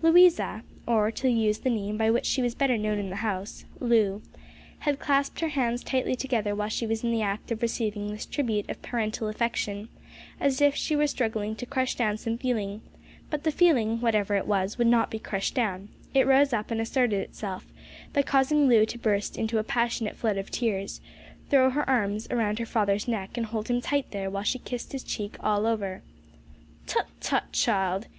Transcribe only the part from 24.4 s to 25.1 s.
she kissed his